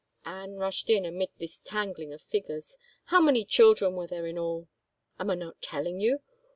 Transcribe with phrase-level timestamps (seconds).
[0.25, 2.75] Anne rushed in amid this tangling of figures."
[3.13, 4.67] How many children were there in all?""
[5.19, 6.21] Am I not telling you